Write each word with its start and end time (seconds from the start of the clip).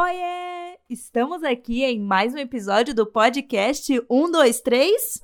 Oiê! 0.00 0.78
Estamos 0.88 1.42
aqui 1.42 1.82
em 1.82 1.98
mais 1.98 2.32
um 2.32 2.38
episódio 2.38 2.94
do 2.94 3.04
podcast 3.04 3.92
123 3.92 5.18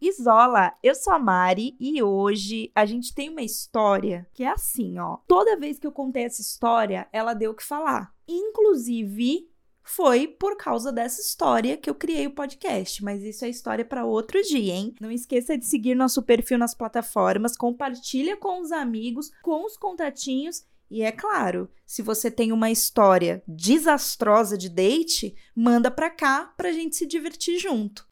Isola. 0.00 0.72
Eu 0.84 0.94
sou 0.94 1.12
a 1.12 1.18
Mari 1.18 1.76
e 1.80 2.00
hoje 2.00 2.70
a 2.72 2.86
gente 2.86 3.12
tem 3.12 3.28
uma 3.28 3.42
história 3.42 4.28
que 4.32 4.44
é 4.44 4.46
assim, 4.46 5.00
ó. 5.00 5.16
Toda 5.26 5.58
vez 5.58 5.80
que 5.80 5.86
eu 5.88 5.90
contei 5.90 6.22
essa 6.22 6.40
história, 6.40 7.08
ela 7.12 7.34
deu 7.34 7.50
o 7.50 7.54
que 7.56 7.64
falar. 7.64 8.14
Inclusive, 8.28 9.50
foi 9.82 10.28
por 10.28 10.56
causa 10.56 10.92
dessa 10.92 11.20
história 11.20 11.76
que 11.76 11.90
eu 11.90 11.94
criei 11.96 12.28
o 12.28 12.34
podcast, 12.34 13.02
mas 13.02 13.24
isso 13.24 13.44
é 13.44 13.48
história 13.48 13.84
para 13.84 14.04
outro 14.04 14.40
dia, 14.42 14.74
hein? 14.74 14.94
Não 15.00 15.10
esqueça 15.10 15.58
de 15.58 15.66
seguir 15.66 15.96
nosso 15.96 16.22
perfil 16.22 16.56
nas 16.56 16.72
plataformas, 16.72 17.56
compartilha 17.56 18.36
com 18.36 18.60
os 18.60 18.70
amigos, 18.70 19.32
com 19.42 19.66
os 19.66 19.76
contatinhos 19.76 20.64
e 20.90 21.02
é 21.02 21.12
claro, 21.12 21.70
se 21.86 22.02
você 22.02 22.30
tem 22.30 22.50
uma 22.50 22.70
história 22.70 23.42
desastrosa 23.46 24.58
de 24.58 24.68
date, 24.68 25.34
manda 25.54 25.90
pra 25.90 26.10
cá 26.10 26.52
pra 26.56 26.72
gente 26.72 26.96
se 26.96 27.06
divertir 27.06 27.58
junto. 27.58 28.06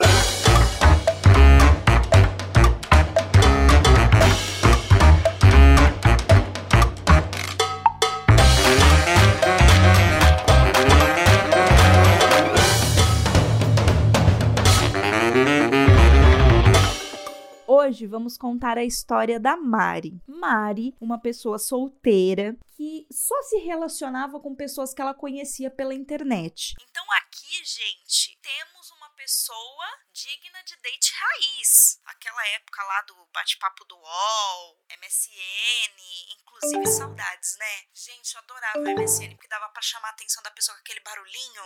Hoje 17.89 18.07
vamos 18.07 18.37
contar 18.37 18.77
a 18.77 18.85
história 18.85 19.41
da 19.41 19.57
Mari. 19.57 20.21
Mari, 20.27 20.95
uma 21.01 21.19
pessoa 21.19 21.59
solteira 21.59 22.55
que 22.77 23.07
só 23.11 23.35
se 23.45 23.57
relacionava 23.61 24.39
com 24.39 24.55
pessoas 24.55 24.93
que 24.93 25.01
ela 25.01 25.15
conhecia 25.15 25.71
pela 25.71 25.95
internet. 25.95 26.75
Então 26.83 27.05
aqui, 27.13 27.65
gente, 27.65 28.39
temos 28.43 28.91
uma 28.91 29.09
pessoa 29.17 29.87
digna 30.13 30.63
de 30.65 30.77
date 30.83 31.15
raiz. 31.15 31.99
Aquela 32.05 32.47
época 32.49 32.83
lá 32.85 33.01
do 33.09 33.27
bate-papo 33.33 33.83
do 33.87 33.97
UOL, 33.97 34.77
MSN, 35.01 35.97
inclusive 36.43 36.87
saudades, 36.89 37.57
né? 37.57 37.85
Gente, 37.95 38.35
eu 38.35 38.41
adorava 38.43 38.81
o 38.81 39.01
MSN 39.01 39.31
porque 39.31 39.49
dava 39.49 39.67
para 39.71 39.81
chamar 39.81 40.09
a 40.09 40.11
atenção 40.11 40.43
da 40.43 40.51
pessoa 40.51 40.77
com 40.77 40.83
aquele 40.83 41.01
barulhinho. 41.01 41.63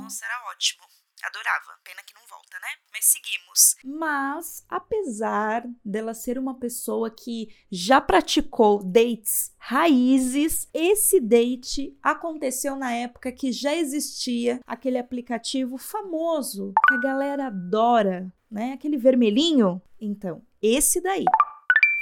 Nossa, 0.00 0.24
era 0.24 0.42
ótimo. 0.46 0.88
Adorava. 1.26 1.78
Pena 1.82 2.02
que 2.06 2.14
não 2.14 2.22
volta, 2.28 2.58
né? 2.60 2.68
Mas 2.92 3.06
seguimos. 3.06 3.76
Mas, 3.84 4.64
apesar 4.68 5.64
dela 5.84 6.14
ser 6.14 6.38
uma 6.38 6.58
pessoa 6.58 7.10
que 7.10 7.54
já 7.70 8.00
praticou 8.00 8.82
dates 8.82 9.52
raízes, 9.58 10.68
esse 10.72 11.20
date 11.20 11.96
aconteceu 12.02 12.76
na 12.76 12.92
época 12.92 13.32
que 13.32 13.52
já 13.52 13.74
existia 13.74 14.60
aquele 14.66 14.98
aplicativo 14.98 15.78
famoso 15.78 16.72
que 16.86 16.94
a 16.94 17.00
galera 17.00 17.46
adora, 17.46 18.32
né? 18.50 18.72
Aquele 18.72 18.96
vermelhinho. 18.96 19.80
Então, 20.00 20.42
esse 20.60 21.00
daí. 21.00 21.24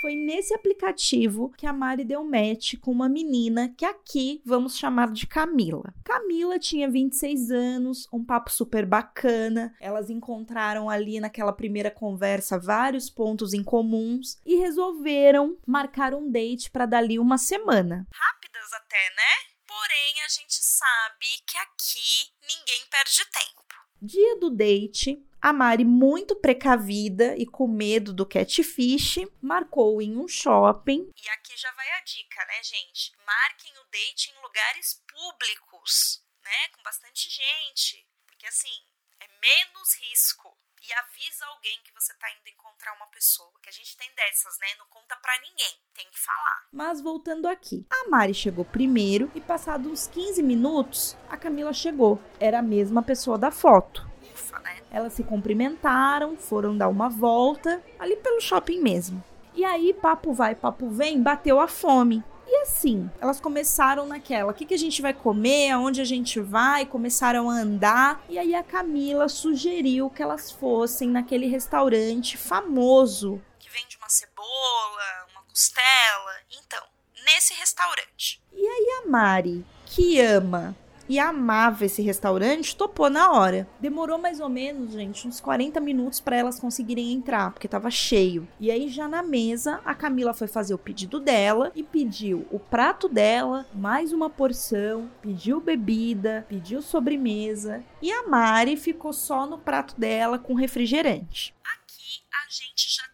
Foi 0.02 0.16
nesse 0.16 0.52
aplicativo 0.52 1.52
que 1.56 1.64
a 1.64 1.72
Mari 1.72 2.02
deu 2.02 2.24
match 2.24 2.74
com 2.80 2.90
uma 2.90 3.08
menina 3.08 3.72
que 3.78 3.84
aqui 3.84 4.42
vamos 4.44 4.76
chamar 4.76 5.12
de 5.12 5.28
Camila. 5.28 5.94
Camila 6.04 6.58
tinha 6.58 6.90
26 6.90 7.52
anos, 7.52 8.08
um 8.12 8.24
papo 8.24 8.50
super 8.50 8.84
bacana. 8.84 9.72
Elas 9.80 10.10
encontraram 10.10 10.90
ali 10.90 11.20
naquela 11.20 11.52
primeira 11.52 11.88
conversa 11.88 12.58
vários 12.58 13.08
pontos 13.08 13.54
em 13.54 13.62
comuns 13.62 14.40
e 14.44 14.56
resolveram 14.56 15.56
marcar 15.64 16.14
um 16.14 16.28
date 16.28 16.68
para 16.68 16.84
dali 16.84 17.16
uma 17.16 17.38
semana. 17.38 18.04
Rápidas 18.12 18.72
até, 18.72 19.08
né? 19.14 19.52
Porém, 19.68 20.24
a 20.26 20.28
gente 20.30 20.56
sabe 20.64 21.26
que 21.46 21.56
aqui 21.58 22.28
ninguém 22.42 22.82
perde 22.90 23.24
tempo. 23.30 23.62
Dia 24.02 24.36
do 24.40 24.50
date, 24.50 25.24
a 25.42 25.52
Mari, 25.52 25.84
muito 25.84 26.36
precavida 26.36 27.36
e 27.36 27.44
com 27.44 27.66
medo 27.66 28.14
do 28.14 28.24
catfish, 28.24 29.18
marcou 29.42 30.00
em 30.00 30.16
um 30.16 30.28
shopping. 30.28 31.10
E 31.16 31.28
aqui 31.30 31.56
já 31.56 31.72
vai 31.72 31.90
a 31.98 32.00
dica, 32.04 32.44
né, 32.46 32.62
gente? 32.62 33.10
Marquem 33.26 33.72
o 33.72 33.84
date 33.90 34.30
em 34.30 34.40
lugares 34.40 35.02
públicos, 35.10 36.22
né? 36.44 36.68
Com 36.76 36.82
bastante 36.84 37.28
gente. 37.28 38.06
Porque 38.24 38.46
assim, 38.46 38.70
é 39.18 39.26
menos 39.26 39.94
risco. 40.00 40.56
E 40.80 40.92
avisa 40.94 41.46
alguém 41.46 41.78
que 41.84 41.92
você 41.92 42.14
tá 42.14 42.28
indo 42.30 42.48
encontrar 42.48 42.94
uma 42.94 43.06
pessoa. 43.08 43.50
Que 43.62 43.68
a 43.68 43.72
gente 43.72 43.96
tem 43.96 44.12
dessas, 44.14 44.56
né? 44.60 44.66
Não 44.78 44.86
conta 44.86 45.16
pra 45.16 45.40
ninguém. 45.40 45.74
Tem 45.94 46.08
que 46.08 46.18
falar. 46.20 46.68
Mas 46.72 47.00
voltando 47.00 47.48
aqui. 47.48 47.84
A 47.90 48.08
Mari 48.08 48.34
chegou 48.34 48.64
primeiro 48.64 49.30
e, 49.34 49.40
passados 49.40 49.90
uns 49.90 50.06
15 50.06 50.40
minutos, 50.42 51.16
a 51.28 51.36
Camila 51.36 51.72
chegou. 51.72 52.20
Era 52.38 52.60
a 52.60 52.62
mesma 52.62 53.02
pessoa 53.02 53.36
da 53.36 53.50
foto. 53.50 54.11
Né? 54.60 54.76
Elas 54.90 55.12
se 55.12 55.22
cumprimentaram, 55.22 56.36
foram 56.36 56.76
dar 56.76 56.88
uma 56.88 57.08
volta, 57.08 57.82
ali 57.98 58.16
pelo 58.16 58.40
shopping 58.40 58.80
mesmo. 58.80 59.22
E 59.54 59.64
aí, 59.64 59.92
papo 59.92 60.32
vai, 60.32 60.54
papo 60.54 60.88
vem, 60.88 61.22
bateu 61.22 61.60
a 61.60 61.68
fome. 61.68 62.24
E 62.46 62.56
assim, 62.62 63.10
elas 63.18 63.40
começaram 63.40 64.06
naquela: 64.06 64.50
o 64.50 64.54
que, 64.54 64.66
que 64.66 64.74
a 64.74 64.78
gente 64.78 65.00
vai 65.00 65.14
comer, 65.14 65.70
aonde 65.70 66.00
a 66.02 66.04
gente 66.04 66.38
vai, 66.38 66.84
começaram 66.84 67.48
a 67.48 67.54
andar. 67.54 68.22
E 68.28 68.38
aí 68.38 68.54
a 68.54 68.62
Camila 68.62 69.28
sugeriu 69.28 70.10
que 70.10 70.22
elas 70.22 70.50
fossem 70.50 71.08
naquele 71.08 71.46
restaurante 71.46 72.36
famoso. 72.36 73.40
Que 73.58 73.70
vende 73.70 73.96
uma 73.96 74.08
cebola, 74.08 75.26
uma 75.32 75.42
costela. 75.44 76.32
Então, 76.50 76.82
nesse 77.24 77.54
restaurante. 77.54 78.42
E 78.52 78.66
aí 78.66 79.02
a 79.02 79.08
Mari, 79.08 79.64
que 79.86 80.20
ama 80.20 80.76
e 81.12 81.18
amava 81.18 81.84
esse 81.84 82.00
restaurante, 82.00 82.74
topou 82.74 83.10
na 83.10 83.32
hora. 83.32 83.68
Demorou 83.78 84.16
mais 84.16 84.40
ou 84.40 84.48
menos, 84.48 84.94
gente, 84.94 85.28
uns 85.28 85.42
40 85.42 85.78
minutos 85.78 86.20
para 86.20 86.36
elas 86.36 86.58
conseguirem 86.58 87.12
entrar, 87.12 87.52
porque 87.52 87.68
tava 87.68 87.90
cheio. 87.90 88.48
E 88.58 88.70
aí 88.70 88.88
já 88.88 89.06
na 89.06 89.22
mesa, 89.22 89.78
a 89.84 89.94
Camila 89.94 90.32
foi 90.32 90.46
fazer 90.46 90.72
o 90.72 90.78
pedido 90.78 91.20
dela 91.20 91.70
e 91.76 91.82
pediu 91.82 92.46
o 92.50 92.58
prato 92.58 93.10
dela, 93.10 93.66
mais 93.74 94.10
uma 94.10 94.30
porção, 94.30 95.10
pediu 95.20 95.60
bebida, 95.60 96.46
pediu 96.48 96.80
sobremesa, 96.80 97.84
e 98.00 98.10
a 98.10 98.26
Mari 98.26 98.78
ficou 98.78 99.12
só 99.12 99.46
no 99.46 99.58
prato 99.58 99.94
dela 100.00 100.38
com 100.38 100.54
refrigerante. 100.54 101.54
Aqui 101.62 102.22
a 102.32 102.50
gente 102.50 102.96
já 102.96 103.11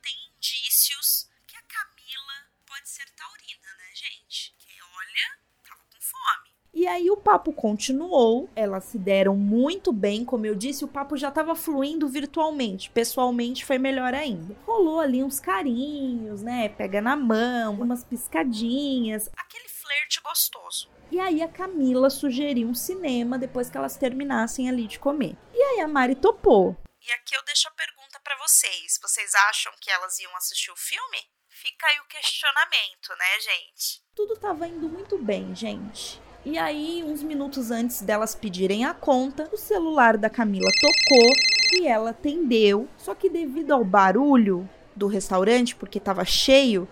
aí 6.88 7.10
o 7.10 7.16
papo 7.16 7.52
continuou, 7.52 8.48
elas 8.56 8.84
se 8.84 8.98
deram 8.98 9.36
muito 9.36 9.92
bem, 9.92 10.24
como 10.24 10.46
eu 10.46 10.54
disse, 10.54 10.84
o 10.84 10.88
papo 10.88 11.16
já 11.16 11.28
estava 11.28 11.54
fluindo 11.54 12.08
virtualmente, 12.08 12.90
pessoalmente 12.90 13.64
foi 13.64 13.78
melhor 13.78 14.14
ainda. 14.14 14.56
Rolou 14.66 14.98
ali 15.00 15.22
uns 15.22 15.38
carinhos, 15.38 16.42
né? 16.42 16.68
Pega 16.70 17.00
na 17.00 17.14
mão, 17.14 17.74
umas 17.74 18.02
piscadinhas, 18.02 19.30
Aquele 19.36 19.68
flerte 19.68 20.20
gostoso. 20.20 20.88
E 21.10 21.18
aí 21.18 21.42
a 21.42 21.48
Camila 21.48 22.10
sugeriu 22.10 22.68
um 22.68 22.74
cinema 22.74 23.38
depois 23.38 23.70
que 23.70 23.76
elas 23.76 23.96
terminassem 23.96 24.68
ali 24.68 24.86
de 24.86 24.98
comer. 24.98 25.36
E 25.54 25.62
aí 25.62 25.80
a 25.80 25.88
Mari 25.88 26.14
topou. 26.14 26.76
E 27.00 27.12
aqui 27.12 27.34
eu 27.34 27.42
deixo 27.44 27.68
a 27.68 27.70
pergunta 27.70 28.20
para 28.22 28.36
vocês. 28.38 28.98
Vocês 29.00 29.34
acham 29.48 29.72
que 29.80 29.90
elas 29.90 30.18
iam 30.18 30.36
assistir 30.36 30.70
o 30.70 30.76
filme? 30.76 31.18
Fica 31.48 31.86
aí 31.86 31.98
o 32.00 32.04
questionamento, 32.04 33.08
né, 33.18 33.40
gente? 33.40 34.02
Tudo 34.14 34.36
tava 34.36 34.66
indo 34.66 34.88
muito 34.88 35.16
bem, 35.18 35.54
gente. 35.54 36.20
E 36.50 36.56
aí, 36.56 37.04
uns 37.06 37.22
minutos 37.22 37.70
antes 37.70 38.00
delas 38.00 38.34
pedirem 38.34 38.86
a 38.86 38.94
conta, 38.94 39.46
o 39.52 39.58
celular 39.58 40.16
da 40.16 40.30
Camila 40.30 40.70
tocou 40.80 41.30
e 41.74 41.86
ela 41.86 42.08
atendeu. 42.08 42.88
Só 42.96 43.14
que 43.14 43.28
devido 43.28 43.72
ao 43.72 43.84
barulho 43.84 44.66
do 44.96 45.06
restaurante, 45.06 45.76
porque 45.76 45.98
estava 45.98 46.24
cheio, 46.24 46.88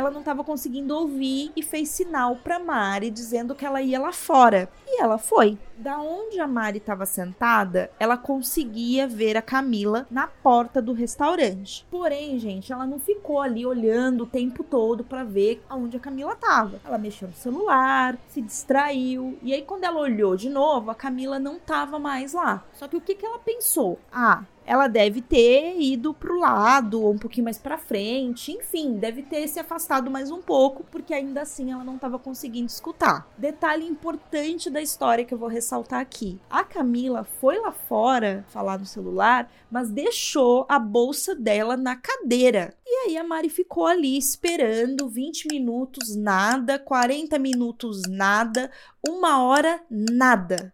ela 0.00 0.10
não 0.10 0.20
estava 0.20 0.42
conseguindo 0.42 0.96
ouvir 0.96 1.52
e 1.54 1.62
fez 1.62 1.90
sinal 1.90 2.36
para 2.36 2.58
Mari 2.58 3.10
dizendo 3.10 3.54
que 3.54 3.64
ela 3.64 3.82
ia 3.82 4.00
lá 4.00 4.12
fora. 4.12 4.68
E 4.86 5.00
ela 5.00 5.18
foi. 5.18 5.58
Da 5.76 5.98
onde 5.98 6.40
a 6.40 6.46
Mari 6.46 6.78
estava 6.78 7.06
sentada, 7.06 7.90
ela 7.98 8.16
conseguia 8.16 9.06
ver 9.06 9.36
a 9.36 9.42
Camila 9.42 10.06
na 10.10 10.26
porta 10.26 10.82
do 10.82 10.92
restaurante. 10.92 11.86
Porém, 11.90 12.38
gente, 12.38 12.72
ela 12.72 12.86
não 12.86 12.98
ficou 12.98 13.40
ali 13.40 13.64
olhando 13.64 14.24
o 14.24 14.26
tempo 14.26 14.64
todo 14.64 15.04
para 15.04 15.22
ver 15.22 15.62
aonde 15.68 15.96
a 15.96 16.00
Camila 16.00 16.32
estava. 16.32 16.80
Ela 16.84 16.98
mexeu 16.98 17.28
no 17.28 17.34
celular, 17.34 18.18
se 18.28 18.40
distraiu, 18.40 19.38
e 19.42 19.52
aí 19.52 19.62
quando 19.62 19.84
ela 19.84 20.00
olhou 20.00 20.36
de 20.36 20.48
novo, 20.48 20.90
a 20.90 20.94
Camila 20.94 21.38
não 21.38 21.56
estava 21.56 21.98
mais 21.98 22.32
lá. 22.32 22.64
Só 22.72 22.88
que 22.88 22.96
o 22.96 23.00
que 23.00 23.14
que 23.14 23.24
ela 23.24 23.38
pensou? 23.38 23.98
Ah, 24.12 24.44
ela 24.70 24.86
deve 24.86 25.20
ter 25.20 25.80
ido 25.80 26.14
pro 26.14 26.38
lado 26.38 27.02
ou 27.02 27.12
um 27.12 27.18
pouquinho 27.18 27.42
mais 27.42 27.58
para 27.58 27.76
frente, 27.76 28.52
enfim, 28.52 28.92
deve 28.92 29.20
ter 29.20 29.48
se 29.48 29.58
afastado 29.58 30.08
mais 30.08 30.30
um 30.30 30.40
pouco, 30.40 30.84
porque 30.92 31.12
ainda 31.12 31.42
assim 31.42 31.72
ela 31.72 31.82
não 31.82 31.96
estava 31.96 32.20
conseguindo 32.20 32.68
escutar. 32.68 33.28
Detalhe 33.36 33.84
importante 33.84 34.70
da 34.70 34.80
história 34.80 35.24
que 35.24 35.34
eu 35.34 35.38
vou 35.38 35.48
ressaltar 35.48 35.98
aqui: 35.98 36.38
a 36.48 36.62
Camila 36.62 37.24
foi 37.24 37.58
lá 37.58 37.72
fora 37.72 38.44
falar 38.50 38.78
no 38.78 38.86
celular, 38.86 39.50
mas 39.68 39.90
deixou 39.90 40.66
a 40.68 40.78
bolsa 40.78 41.34
dela 41.34 41.76
na 41.76 41.96
cadeira. 41.96 42.72
E 42.86 43.08
aí 43.08 43.16
a 43.16 43.24
Mari 43.24 43.48
ficou 43.48 43.88
ali 43.88 44.16
esperando 44.16 45.08
20 45.08 45.48
minutos, 45.50 46.14
nada, 46.14 46.78
40 46.78 47.36
minutos, 47.40 48.02
nada, 48.08 48.70
uma 49.04 49.42
hora, 49.42 49.82
nada 49.90 50.72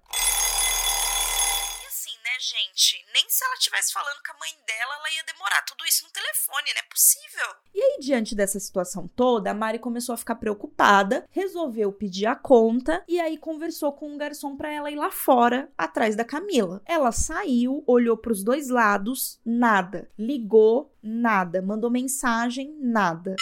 gente, 2.39 3.05
nem 3.17 3.25
se 3.31 3.43
ela 3.43 3.55
estivesse 3.55 3.95
falando 3.95 4.19
com 4.27 4.37
a 4.37 4.39
mãe 4.39 4.51
dela, 4.67 4.95
ela 4.95 5.15
ia 5.17 5.25
demorar 5.25 5.63
tudo 5.63 5.87
isso 5.87 6.05
no 6.05 6.13
telefone, 6.13 6.75
não 6.75 6.81
é 6.81 6.83
possível. 6.83 7.47
E 7.75 7.81
aí, 7.81 7.99
diante 7.99 8.35
dessa 8.35 8.61
situação 8.61 9.09
toda, 9.09 9.51
a 9.51 9.55
Mari 9.55 9.79
começou 9.79 10.13
a 10.13 10.19
ficar 10.19 10.35
preocupada, 10.35 11.27
resolveu 11.31 11.91
pedir 11.91 12.27
a 12.27 12.37
conta 12.37 13.03
e 13.09 13.19
aí 13.19 13.39
conversou 13.39 13.95
com 13.95 14.11
um 14.11 14.19
garçom 14.19 14.55
para 14.55 14.71
ela 14.71 14.91
ir 14.91 14.97
lá 14.97 15.11
fora, 15.11 15.73
atrás 15.79 16.15
da 16.15 16.27
Camila. 16.27 16.83
Ela 16.85 17.11
saiu, 17.11 17.83
olhou 17.87 18.19
para 18.19 18.33
os 18.33 18.45
dois 18.45 18.69
lados, 18.69 19.41
nada. 19.43 20.11
Ligou, 20.19 20.93
nada. 21.03 21.63
Mandou 21.63 21.91
mensagem, 21.91 22.77
nada. 22.79 23.35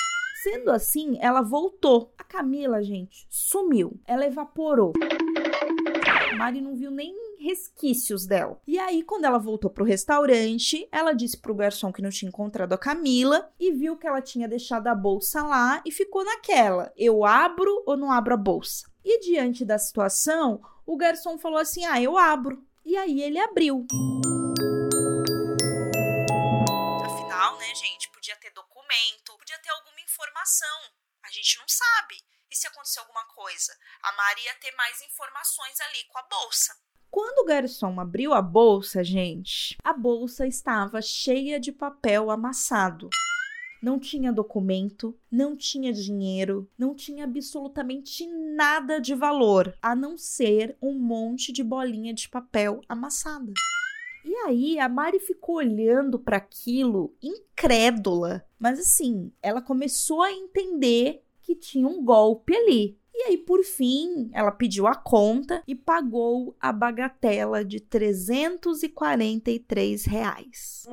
Sendo 0.45 0.71
assim, 0.71 1.19
ela 1.21 1.43
voltou. 1.43 2.15
A 2.17 2.23
Camila, 2.23 2.81
gente, 2.81 3.27
sumiu. 3.29 4.01
Ela 4.07 4.27
evaporou. 4.27 4.93
Mari 6.37 6.61
não 6.61 6.77
viu 6.77 6.91
nem 6.91 7.24
resquícios 7.45 8.27
dela. 8.27 8.59
E 8.67 8.79
aí, 8.79 9.03
quando 9.03 9.27
ela 9.27 9.39
voltou 9.39 9.71
pro 9.71 9.85
restaurante, 9.85 10.89
ela 10.91 11.13
disse 11.13 11.37
pro 11.37 11.55
garçom 11.55 11.93
que 11.93 12.01
não 12.01 12.09
tinha 12.09 12.29
encontrado 12.29 12.73
a 12.73 12.79
Camila 12.79 13.53
e 13.61 13.71
viu 13.71 13.97
que 13.97 14.07
ela 14.07 14.23
tinha 14.23 14.49
deixado 14.49 14.87
a 14.87 14.95
bolsa 14.95 15.43
lá 15.43 15.83
e 15.85 15.93
ficou 15.93 16.25
naquela: 16.25 16.93
eu 16.97 17.25
abro 17.25 17.83
ou 17.87 17.97
não 17.97 18.11
abro 18.11 18.33
a 18.35 18.37
bolsa? 18.37 18.91
E 19.05 19.21
diante 19.21 19.65
da 19.65 19.79
situação, 19.79 20.63
o 20.87 20.97
garçom 20.97 21.39
falou 21.39 21.59
assim: 21.59 21.85
ah, 21.85 22.01
eu 22.01 22.17
abro. 22.17 22.67
E 22.85 22.97
aí 22.97 23.23
ele 23.23 23.39
abriu. 23.39 23.87
Afinal, 27.05 27.59
né, 27.59 27.75
gente, 27.75 28.11
podia 28.11 28.37
ter 28.37 28.51
documento, 28.51 29.37
podia 29.39 29.59
ter 29.59 29.71
alguma 29.71 30.01
informação. 30.01 30.81
A 31.23 31.31
gente 31.31 31.59
não 31.59 31.69
sabe. 31.69 32.17
E 32.51 32.57
se 32.57 32.67
acontecer 32.69 33.01
alguma 33.01 33.25
coisa? 33.27 33.77
A 34.03 34.13
Maria 34.13 34.45
ia 34.45 34.55
ter 34.61 34.71
mais 34.77 35.01
informações 35.03 35.81
ali 35.81 36.05
com 36.05 36.19
a 36.19 36.23
bolsa. 36.23 36.73
Quando 37.15 37.45
o 37.45 37.47
garçom 37.47 38.01
abriu 38.01 38.35
a 38.35 38.43
bolsa, 38.43 39.05
gente, 39.05 39.79
a 39.85 39.93
bolsa 39.93 40.49
estava 40.49 41.01
cheia 41.01 41.61
de 41.61 41.71
papel 41.71 42.29
amassado. 42.29 43.09
Não 43.81 44.01
tinha 44.01 44.33
documento, 44.33 45.17
não 45.31 45.55
tinha 45.55 45.93
dinheiro, 45.93 46.69
não 46.77 46.93
tinha 46.93 47.23
absolutamente 47.23 48.27
nada 48.57 48.99
de 48.99 49.15
valor, 49.15 49.73
a 49.81 49.95
não 49.95 50.19
ser 50.19 50.77
um 50.83 50.99
monte 50.99 51.53
de 51.53 51.63
bolinha 51.63 52.13
de 52.13 52.29
papel 52.29 52.81
amassada. 52.89 53.53
E 54.25 54.35
aí 54.49 54.81
a 54.81 54.89
Mari 54.89 55.21
ficou 55.21 55.59
olhando 55.59 56.19
para 56.19 56.39
aquilo 56.39 57.15
incrédula, 57.23 58.45
mas 58.59 58.81
assim, 58.81 59.31
ela 59.41 59.63
começou 59.63 60.21
a 60.21 60.33
entender 60.33 61.23
que 61.41 61.55
tinha 61.55 61.87
um 61.87 62.05
golpe 62.05 62.57
ali. 62.57 62.99
E 63.25 63.29
aí, 63.29 63.39
por 63.39 63.65
fim, 63.65 64.31
ela 64.35 64.53
pediu 64.53 64.87
a 64.87 64.95
conta 64.95 65.65
e 65.67 65.75
pagou 65.75 66.55
a 66.61 66.71
bagatela 66.71 67.65
de 67.65 67.81
343 67.81 70.05
reais. 70.05 70.85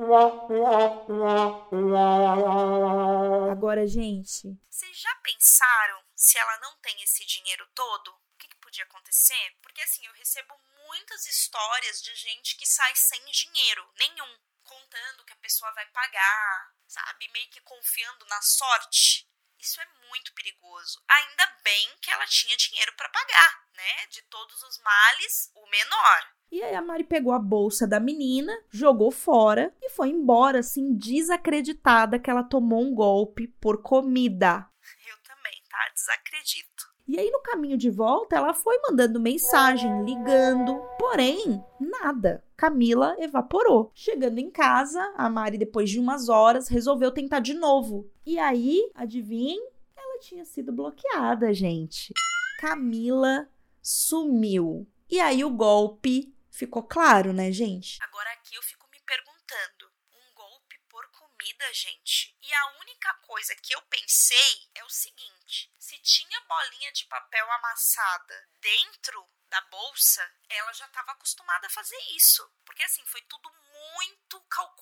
Agora, 3.50 3.86
gente. 3.86 4.58
Vocês 4.70 4.98
já 4.98 5.14
pensaram 5.16 6.02
se 6.16 6.38
ela 6.38 6.58
não 6.62 6.74
tem 6.78 7.02
esse 7.02 7.26
dinheiro 7.26 7.68
todo? 7.74 8.08
O 8.08 8.38
que, 8.38 8.48
que 8.48 8.56
podia 8.56 8.84
acontecer? 8.84 9.52
Porque 9.60 9.82
assim, 9.82 10.06
eu 10.06 10.14
recebo 10.14 10.54
muitas 10.88 11.26
histórias 11.26 12.00
de 12.00 12.14
gente 12.14 12.56
que 12.56 12.66
sai 12.66 12.96
sem 12.96 13.20
dinheiro 13.30 13.86
nenhum, 13.98 14.38
contando 14.64 15.24
que 15.26 15.34
a 15.34 15.42
pessoa 15.42 15.70
vai 15.74 15.84
pagar, 15.92 16.72
sabe? 16.88 17.28
Meio 17.28 17.50
que 17.50 17.60
confiando 17.60 18.24
na 18.24 18.40
sorte. 18.40 19.30
Isso 19.62 19.80
é 19.80 19.86
muito 20.08 20.34
perigoso. 20.34 21.00
Ainda 21.08 21.46
bem 21.62 21.88
que 22.00 22.10
ela 22.10 22.26
tinha 22.26 22.56
dinheiro 22.56 22.92
para 22.96 23.08
pagar, 23.08 23.62
né? 23.76 24.06
De 24.10 24.20
todos 24.22 24.60
os 24.60 24.82
males, 24.82 25.52
o 25.54 25.70
menor. 25.70 26.22
E 26.50 26.60
aí 26.64 26.74
a 26.74 26.82
Mari 26.82 27.04
pegou 27.04 27.32
a 27.32 27.38
bolsa 27.38 27.86
da 27.86 28.00
menina, 28.00 28.52
jogou 28.70 29.12
fora 29.12 29.72
e 29.80 29.88
foi 29.88 30.08
embora, 30.08 30.58
assim, 30.58 30.94
desacreditada 30.96 32.18
que 32.18 32.28
ela 32.28 32.42
tomou 32.42 32.82
um 32.82 32.92
golpe 32.92 33.46
por 33.60 33.80
comida. 33.80 34.68
Eu 35.08 35.16
também, 35.22 35.62
tá? 35.70 35.92
Desacredito. 35.94 36.92
E 37.06 37.18
aí, 37.18 37.30
no 37.30 37.40
caminho 37.40 37.78
de 37.78 37.90
volta, 37.90 38.36
ela 38.36 38.54
foi 38.54 38.78
mandando 38.78 39.20
mensagem, 39.20 40.04
ligando, 40.04 40.76
porém, 40.98 41.62
nada. 41.80 42.44
Camila 42.56 43.16
evaporou. 43.18 43.90
Chegando 43.94 44.38
em 44.38 44.50
casa, 44.50 45.00
a 45.16 45.28
Mari, 45.28 45.58
depois 45.58 45.90
de 45.90 45.98
umas 45.98 46.28
horas, 46.28 46.68
resolveu 46.68 47.10
tentar 47.10 47.40
de 47.40 47.54
novo. 47.54 48.11
E 48.24 48.38
aí, 48.38 48.88
adivinhem? 48.94 49.58
Ela 49.96 50.20
tinha 50.20 50.44
sido 50.44 50.72
bloqueada, 50.72 51.52
gente. 51.52 52.12
Camila 52.60 53.50
sumiu. 53.82 54.88
E 55.10 55.18
aí 55.18 55.44
o 55.44 55.50
golpe 55.50 56.32
ficou 56.48 56.84
claro, 56.84 57.32
né, 57.32 57.50
gente? 57.50 57.98
Agora 58.00 58.30
aqui 58.34 58.54
eu 58.54 58.62
fico 58.62 58.88
me 58.92 59.00
perguntando: 59.00 59.90
um 60.12 60.34
golpe 60.34 60.78
por 60.88 61.04
comida, 61.10 61.64
gente? 61.74 62.36
E 62.40 62.54
a 62.54 62.78
única 62.80 63.12
coisa 63.26 63.56
que 63.56 63.74
eu 63.74 63.82
pensei 63.90 64.70
é 64.76 64.84
o 64.84 64.88
seguinte: 64.88 65.72
se 65.76 65.98
tinha 65.98 66.40
bolinha 66.48 66.92
de 66.92 67.04
papel 67.06 67.50
amassada 67.50 68.48
dentro 68.60 69.28
da 69.50 69.60
bolsa, 69.62 70.22
ela 70.48 70.72
já 70.72 70.86
estava 70.86 71.10
acostumada 71.10 71.66
a 71.66 71.70
fazer 71.70 71.98
isso. 72.14 72.48
Porque 72.64 72.84
assim, 72.84 73.04
foi 73.04 73.20
tudo 73.22 73.50
muito 73.96 74.40
calculado. 74.48 74.81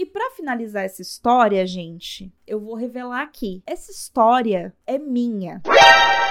E 0.00 0.06
para 0.06 0.30
finalizar 0.30 0.84
essa 0.84 1.02
história, 1.02 1.66
gente, 1.66 2.32
eu 2.46 2.58
vou 2.58 2.74
revelar 2.74 3.20
aqui. 3.20 3.62
Essa 3.66 3.92
história 3.92 4.74
é 4.86 4.98
minha. 4.98 5.60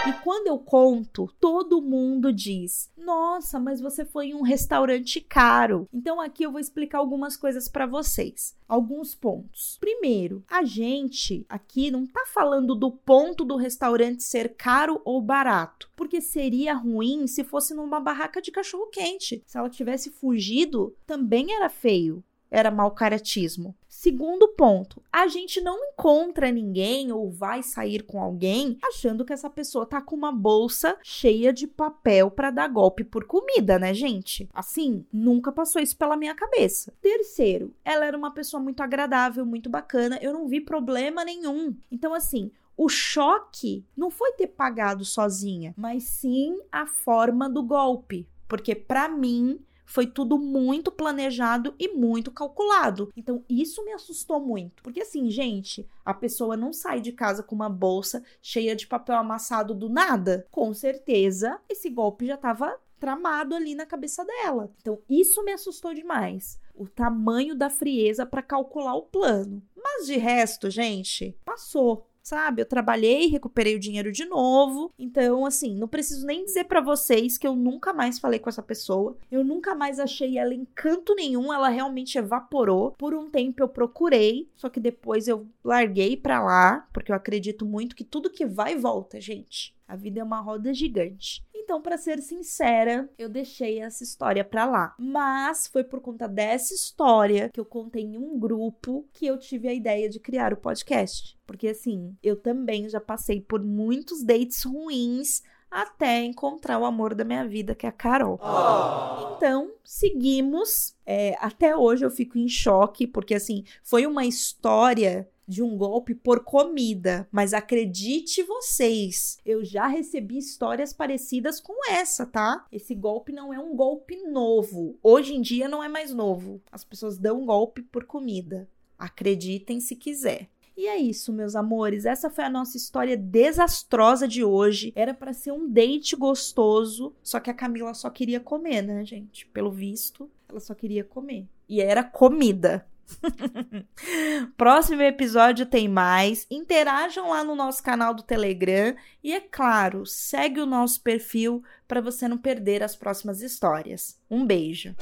E 0.08 0.14
quando 0.24 0.48
eu 0.48 0.58
conto, 0.58 1.32
todo 1.40 1.80
mundo 1.80 2.34
diz: 2.34 2.90
"Nossa, 2.98 3.60
mas 3.60 3.80
você 3.80 4.04
foi 4.04 4.30
em 4.30 4.34
um 4.34 4.42
restaurante 4.42 5.22
caro". 5.22 5.88
Então 5.94 6.20
aqui 6.20 6.42
eu 6.42 6.52
vou 6.52 6.60
explicar 6.60 6.98
algumas 6.98 7.38
coisas 7.38 7.70
para 7.70 7.86
vocês, 7.86 8.58
alguns 8.68 9.14
pontos. 9.14 9.78
Primeiro, 9.80 10.44
a 10.50 10.64
gente 10.64 11.46
aqui 11.48 11.92
não 11.92 12.08
tá 12.08 12.26
falando 12.26 12.74
do 12.74 12.90
ponto 12.92 13.46
do 13.46 13.56
restaurante 13.56 14.24
ser 14.24 14.56
caro 14.56 15.00
ou 15.06 15.22
barato, 15.22 15.92
porque 15.96 16.22
seria 16.22 16.74
ruim 16.74 17.28
se 17.28 17.44
fosse 17.44 17.76
numa 17.76 18.00
barraca 18.00 18.42
de 18.42 18.50
cachorro 18.50 18.88
quente. 18.88 19.44
Se 19.46 19.58
ela 19.60 19.70
tivesse 19.70 20.10
fugido, 20.10 20.96
também 21.06 21.54
era 21.54 21.70
feio 21.70 22.24
era 22.50 22.72
mau 22.72 22.92
caratismo. 22.92 23.76
Segundo 23.88 24.48
ponto, 24.50 25.02
a 25.12 25.28
gente 25.28 25.60
não 25.60 25.78
encontra 25.90 26.52
ninguém 26.52 27.12
ou 27.12 27.30
vai 27.30 27.62
sair 27.62 28.04
com 28.04 28.22
alguém 28.22 28.78
achando 28.82 29.26
que 29.26 29.34
essa 29.34 29.50
pessoa 29.50 29.86
tá 29.86 30.02
com 30.02 30.16
uma 30.16 30.32
bolsa 30.32 30.98
cheia 31.04 31.52
de 31.52 31.68
papel 31.68 32.32
para 32.32 32.50
dar 32.50 32.70
golpe 32.70 33.04
por 33.04 33.26
comida, 33.26 33.78
né, 33.78 33.94
gente? 33.94 34.48
Assim, 34.54 35.06
nunca 35.12 35.52
passou 35.52 35.82
isso 35.82 35.98
pela 35.98 36.16
minha 36.16 36.34
cabeça. 36.34 36.94
Terceiro, 37.02 37.74
ela 37.84 38.06
era 38.06 38.18
uma 38.18 38.32
pessoa 38.32 38.64
muito 38.64 38.82
agradável, 38.82 39.46
muito 39.46 39.70
bacana, 39.70 40.18
eu 40.22 40.32
não 40.32 40.48
vi 40.48 40.62
problema 40.62 41.26
nenhum. 41.26 41.76
Então, 41.92 42.14
assim, 42.14 42.52
o 42.78 42.88
choque 42.88 43.84
não 43.98 44.10
foi 44.10 44.32
ter 44.32 44.48
pagado 44.48 45.04
sozinha, 45.04 45.74
mas 45.76 46.04
sim 46.04 46.58
a 46.72 46.86
forma 46.86 47.50
do 47.50 47.62
golpe. 47.62 48.26
Porque 48.48 48.74
para 48.74 49.10
mim 49.10 49.60
foi 49.90 50.06
tudo 50.06 50.38
muito 50.38 50.92
planejado 50.92 51.74
e 51.80 51.88
muito 51.88 52.30
calculado. 52.30 53.12
Então, 53.18 53.44
isso 53.50 53.84
me 53.84 53.92
assustou 53.92 54.40
muito. 54.40 54.84
Porque, 54.84 55.02
assim, 55.02 55.32
gente, 55.32 55.90
a 56.06 56.14
pessoa 56.14 56.56
não 56.56 56.72
sai 56.72 57.02
de 57.02 57.12
casa 57.12 57.42
com 57.42 57.56
uma 57.56 57.70
bolsa 57.70 58.24
cheia 58.40 58.76
de 58.76 58.86
papel 58.86 59.16
amassado 59.16 59.74
do 59.74 59.90
nada. 59.90 60.46
Com 60.52 60.76
certeza, 60.76 61.60
esse 61.68 61.90
golpe 61.90 62.28
já 62.28 62.36
estava 62.36 62.80
tramado 63.00 63.56
ali 63.56 63.74
na 63.74 63.86
cabeça 63.86 64.24
dela. 64.24 64.72
Então, 64.80 65.00
isso 65.10 65.44
me 65.44 65.54
assustou 65.54 65.92
demais. 65.92 66.60
O 66.76 66.88
tamanho 66.88 67.56
da 67.56 67.70
frieza 67.70 68.28
para 68.28 68.44
calcular 68.44 68.94
o 68.94 69.04
plano. 69.04 69.60
Mas 69.76 70.06
de 70.06 70.18
resto, 70.18 70.70
gente, 70.70 71.36
passou 71.44 72.06
sabe? 72.30 72.62
Eu 72.62 72.66
trabalhei, 72.66 73.26
recuperei 73.26 73.76
o 73.76 73.80
dinheiro 73.80 74.12
de 74.12 74.24
novo. 74.26 74.92
Então, 75.00 75.46
assim, 75.46 75.76
não 75.76 75.88
preciso 75.88 76.26
nem 76.28 76.46
dizer 76.46 76.66
para 76.66 76.80
vocês 76.80 77.38
que 77.38 77.48
eu 77.48 77.56
nunca 77.56 77.92
mais 77.92 78.20
falei 78.20 78.40
com 78.40 78.50
essa 78.50 78.62
pessoa. 78.62 79.18
Eu 79.32 79.44
nunca 79.44 79.74
mais 79.74 80.00
achei 80.00 80.38
ela 80.38 80.54
em 80.54 80.66
canto 80.76 81.16
nenhum, 81.16 81.52
ela 81.52 81.70
realmente 81.70 82.18
evaporou. 82.18 82.92
Por 82.92 83.16
um 83.16 83.30
tempo 83.30 83.64
eu 83.64 83.68
procurei, 83.68 84.48
só 84.56 84.70
que 84.70 84.80
depois 84.80 85.28
eu 85.28 85.48
larguei 85.64 86.16
para 86.16 86.44
lá, 86.44 86.88
porque 86.94 87.12
eu 87.12 87.16
acredito 87.16 87.66
muito 87.66 87.96
que 87.96 88.04
tudo 88.04 88.30
que 88.30 88.46
vai 88.46 88.76
volta, 88.78 89.20
gente. 89.20 89.76
A 89.88 89.96
vida 89.96 90.20
é 90.20 90.24
uma 90.24 90.40
roda 90.40 90.72
gigante. 90.72 91.44
Então, 91.70 91.80
para 91.80 92.00
ser 92.00 92.20
sincera, 92.20 93.08
eu 93.16 93.30
deixei 93.30 93.80
essa 93.80 94.04
história 94.04 94.44
para 94.44 94.66
lá. 94.66 94.96
Mas 94.98 95.68
foi 95.68 95.84
por 95.84 96.02
conta 96.02 96.28
dessa 96.28 96.74
história 96.74 97.48
que 97.54 97.60
eu 97.60 97.66
contei 97.66 98.02
em 98.02 98.18
um 98.18 98.40
grupo 98.40 99.08
que 99.14 99.28
eu 99.28 99.38
tive 99.38 99.68
a 99.68 99.74
ideia 99.74 100.10
de 100.10 100.20
criar 100.20 100.52
o 100.52 100.58
podcast. 100.58 101.38
Porque 101.46 101.68
assim, 101.68 102.18
eu 102.24 102.36
também 102.36 102.90
já 102.90 103.00
passei 103.00 103.40
por 103.40 103.64
muitos 103.64 104.24
dates 104.24 104.64
ruins 104.64 105.44
até 105.70 106.24
encontrar 106.24 106.80
o 106.80 106.86
amor 106.86 107.14
da 107.14 107.24
minha 107.24 107.48
vida, 107.48 107.76
que 107.76 107.86
é 107.86 107.90
a 107.90 107.92
Carol. 107.92 108.40
Oh. 108.42 109.36
Então, 109.36 109.72
seguimos. 109.84 110.96
É, 111.06 111.36
até 111.40 111.76
hoje 111.76 112.04
eu 112.04 112.10
fico 112.10 112.40
em 112.40 112.48
choque, 112.48 113.06
porque 113.06 113.36
assim, 113.36 113.64
foi 113.84 114.08
uma 114.08 114.26
história 114.26 115.30
de 115.50 115.64
um 115.64 115.76
golpe 115.76 116.14
por 116.14 116.44
comida. 116.44 117.28
Mas 117.32 117.54
acredite 117.54 118.44
vocês, 118.44 119.40
eu 119.44 119.66
já 119.66 119.88
recebi 119.88 120.38
histórias 120.38 120.94
parecidas 120.94 121.60
com 121.60 121.74
essa, 121.92 122.26
tá? 122.26 122.66
Esse 122.72 122.94
golpe 122.94 123.32
não 123.34 123.52
é 123.52 123.60
um 123.60 123.76
golpe 123.76 124.16
novo. 124.28 124.98
Hoje 125.02 125.34
em 125.34 125.42
dia 125.42 125.68
não 125.68 125.84
é 125.84 125.90
mais 125.90 126.14
novo. 126.14 126.62
As 126.72 126.84
pessoas 126.84 127.18
dão 127.18 127.46
golpe 127.46 127.82
por 127.82 128.06
comida. 128.06 128.70
Acreditem 128.98 129.82
se 129.82 129.96
quiser. 129.96 130.50
E 130.78 130.88
é 130.88 130.96
isso, 130.98 131.34
meus 131.34 131.58
amores. 131.58 132.06
Essa 132.06 132.30
foi 132.30 132.46
a 132.46 132.50
nossa 132.50 132.78
história 132.78 133.18
desastrosa 133.18 134.26
de 134.26 134.46
hoje. 134.46 134.94
Era 134.96 135.14
para 135.14 135.34
ser 135.34 135.52
um 135.52 135.70
date 135.70 136.16
gostoso, 136.16 137.14
só 137.22 137.38
que 137.38 137.50
a 137.50 137.54
Camila 137.54 137.94
só 137.94 138.10
queria 138.10 138.40
comer, 138.40 138.82
né, 138.84 139.04
gente? 139.04 139.46
Pelo 139.48 139.72
visto, 139.72 140.32
ela 140.48 140.62
só 140.62 140.74
queria 140.74 141.04
comer. 141.04 141.46
E 141.68 141.82
era 141.82 142.02
comida. 142.02 142.88
Próximo 144.58 145.02
episódio 145.02 145.66
tem 145.66 145.88
mais. 145.88 146.46
Interajam 146.50 147.30
lá 147.30 147.44
no 147.44 147.56
nosso 147.56 147.82
canal 147.84 148.14
do 148.14 148.24
Telegram 148.24 148.96
e 149.24 149.34
é 149.34 149.40
claro, 149.40 150.06
segue 150.06 150.60
o 150.60 150.66
nosso 150.66 151.02
perfil 151.02 151.64
para 151.88 152.02
você 152.02 152.28
não 152.28 152.38
perder 152.38 152.84
as 152.84 152.96
próximas 152.96 153.42
histórias. 153.42 154.18
Um 154.30 154.46
beijo. 154.46 154.96